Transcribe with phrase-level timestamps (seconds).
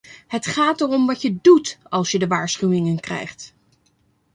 [0.27, 3.53] Het gaat erom wat je doet als je de waarschuwingen krijgt.